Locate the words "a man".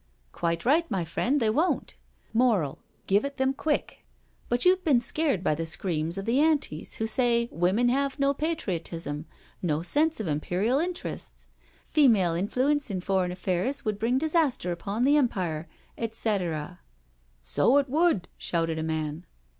18.79-19.27